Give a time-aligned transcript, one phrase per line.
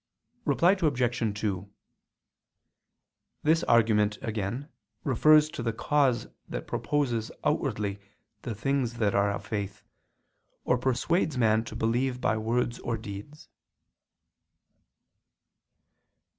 [0.45, 1.39] Reply Obj.
[1.41, 1.69] 2:
[3.43, 4.67] This argument again
[5.03, 7.99] refers to the cause that proposes outwardly
[8.41, 9.83] the things that are of faith,
[10.65, 13.47] or persuades man to believe by words or deeds.